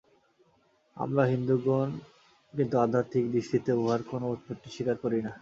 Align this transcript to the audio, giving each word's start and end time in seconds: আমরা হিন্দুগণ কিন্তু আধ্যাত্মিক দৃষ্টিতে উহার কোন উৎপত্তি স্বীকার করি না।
আমরা 0.97 1.23
হিন্দুগণ 1.31 1.89
কিন্তু 2.53 2.75
আধ্যাত্মিক 2.77 3.25
দৃষ্টিতে 3.33 3.71
উহার 3.73 4.01
কোন 4.09 4.21
উৎপত্তি 4.33 4.69
স্বীকার 4.75 4.95
করি 5.03 5.19
না। 5.25 5.31